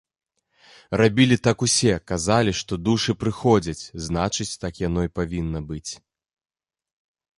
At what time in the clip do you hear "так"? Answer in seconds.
1.47-1.65, 4.65-4.73